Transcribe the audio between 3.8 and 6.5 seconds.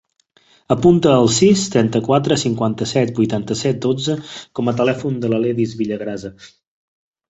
dotze com a telèfon de l'Aledis Villagrasa.